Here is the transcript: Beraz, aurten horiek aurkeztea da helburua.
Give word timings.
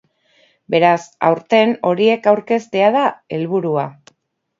Beraz, 0.75 1.01
aurten 1.27 1.75
horiek 1.89 2.25
aurkeztea 2.31 2.87
da 2.97 3.05
helburua. 3.39 3.85